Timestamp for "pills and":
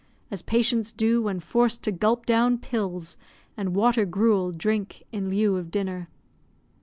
2.57-3.75